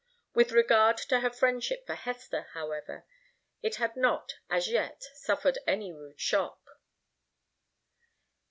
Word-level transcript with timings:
With 0.33 0.51
regard 0.51 0.97
to 1.09 1.19
her 1.19 1.29
friendship 1.29 1.85
for 1.85 1.93
Hester, 1.93 2.47
however, 2.55 3.05
it 3.61 3.75
had 3.75 3.95
not, 3.95 4.33
as 4.49 4.67
yet, 4.67 5.03
suffered 5.13 5.59
any 5.67 5.91
rude 5.91 6.19
shock. 6.19 6.59